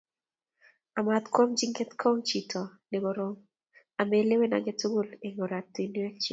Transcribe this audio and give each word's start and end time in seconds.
Amat 0.99 1.25
koamjin 1.35 1.69
ng'etkong' 1.73 2.21
chiito 2.27 2.61
ne 2.89 2.97
koroom, 3.03 3.35
amelewen 4.01 4.55
age 4.57 4.73
tugul 4.79 5.07
eng' 5.25 5.41
ortinwekyik. 5.45 6.15